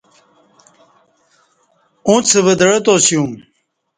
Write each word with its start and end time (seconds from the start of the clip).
اُنڅ 2.09 2.29
ودعہ 2.45 2.77
تاسیوم 2.85 3.31